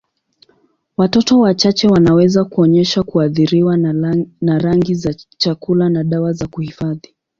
[0.97, 3.77] Watoto wachache wanaweza kuonyesha kuathiriwa
[4.41, 7.15] na rangi za chakula na dawa za kuhifadhi.